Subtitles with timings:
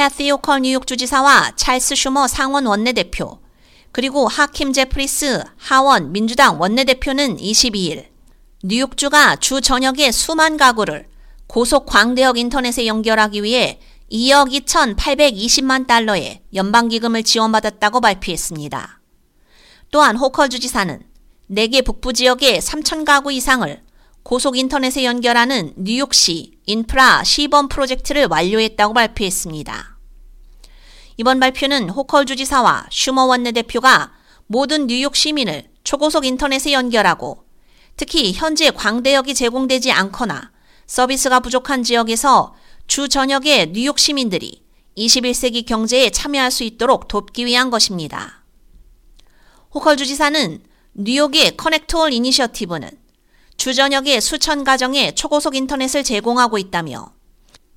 [0.00, 3.38] 캐티 호컬 뉴욕 주지사와 찰스 슈머 상원 원내대표,
[3.92, 8.06] 그리고 하킴 제프리스 하원 민주당 원내대표는 22일
[8.64, 11.06] 뉴욕주가 주 전역의 수만 가구를
[11.46, 13.78] 고속 광대역 인터넷에 연결하기 위해
[14.10, 19.02] 2억 2,820만 달러의 연방기금을 지원받았다고 발표했습니다.
[19.90, 21.02] 또한 호컬 주지사는
[21.50, 23.82] 4개 북부 지역의 3천 가구 이상을
[24.22, 29.89] 고속 인터넷에 연결하는 뉴욕시 인프라 시범 프로젝트를 완료했다고 발표했습니다.
[31.20, 34.10] 이번 발표는 호컬 주지사와 슈머 원내대표가
[34.46, 37.44] 모든 뉴욕 시민을 초고속 인터넷에 연결하고
[37.98, 40.50] 특히 현재 광대역이 제공되지 않거나
[40.86, 42.54] 서비스가 부족한 지역에서
[42.86, 44.64] 주 전역의 뉴욕 시민들이
[44.96, 48.42] 21세기 경제에 참여할 수 있도록 돕기 위한 것입니다.
[49.74, 50.62] 호컬 주지사는
[50.94, 52.88] 뉴욕의 커넥트홀 이니셔티브는
[53.58, 57.12] 주 전역의 수천 가정에 초고속 인터넷을 제공하고 있다며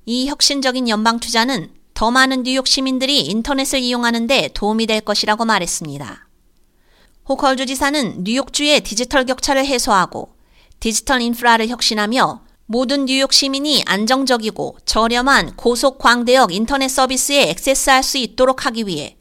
[0.06, 6.28] 이 혁신적인 연방 투자는 더 많은 뉴욕 시민들이 인터넷을 이용하는 데 도움이 될 것이라고 말했습니다.
[7.28, 10.34] 호컬 주지사는 뉴욕주의 디지털 격차를 해소하고
[10.80, 18.66] 디지털 인프라를 혁신하며 모든 뉴욕 시민이 안정적이고 저렴한 고속 광대역 인터넷 서비스에 액세스할 수 있도록
[18.66, 19.16] 하기 위해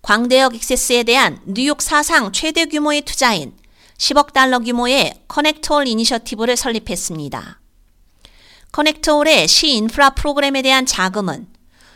[0.00, 3.52] 광대역 액세스에 대한 뉴욕 사상 최대 규모의 투자인
[3.98, 7.60] 10억 달러 규모의 ConnectALL Initiative를 설립했습니다.
[8.72, 11.53] ConnectALL의 시 인프라 프로그램에 대한 자금은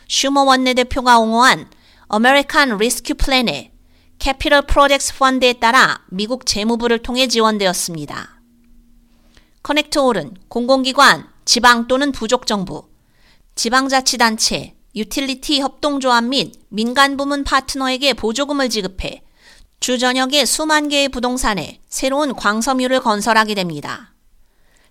[0.09, 1.69] 슈머 원내대표가 옹호한
[2.07, 3.71] American Rescue Plan의
[4.17, 8.41] Capital Project Fund에 따라 미국 재무부를 통해 지원되었습니다.
[9.61, 12.89] ConnectALL은 공공기관, 지방 또는 부족 정부,
[13.53, 19.21] 지방자치단체, 유틸리티 협동조합 및 민간부문 파트너에게 보조금을 지급해
[19.79, 24.15] 주 전역의 수만 개의 부동산에 새로운 광섬유를 건설하게 됩니다.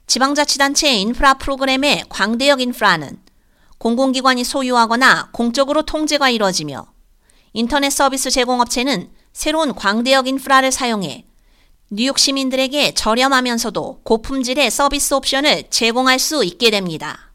[0.06, 3.27] 지방자치단체의 인프라 프로그램의 광대역 인프라는
[3.78, 6.86] 공공기관이 소유하거나 공적으로 통제가 이뤄지며
[7.52, 11.24] 인터넷 서비스 제공업체는 새로운 광대역 인프라를 사용해
[11.90, 17.32] 뉴욕 시민들에게 저렴하면서도 고품질의 서비스 옵션을 제공할 수 있게 됩니다.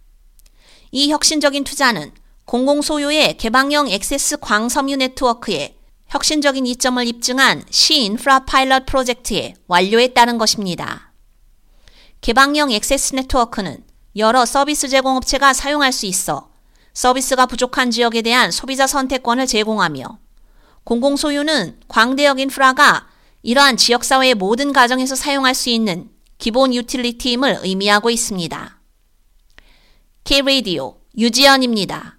[0.92, 2.12] 이 혁신적인 투자는
[2.46, 5.76] 공공소유의 개방형 액세스 광섬유 네트워크에
[6.10, 11.14] 혁신적인 이점을 입증한 시 인프라 파일럿 프로젝트의 완료에 따른 것입니다.
[12.22, 13.84] 개방형 액세스 네트워크는
[14.16, 16.50] 여러 서비스 제공업체가 사용할 수 있어
[16.94, 20.20] 서비스가 부족한 지역에 대한 소비자 선택권을 제공하며
[20.84, 23.08] 공공소유는 광대역 인프라가
[23.42, 28.80] 이러한 지역사회의 모든 가정에서 사용할 수 있는 기본 유틸리티임을 의미하고 있습니다.
[30.24, 32.18] K-Radio 유지연입니다.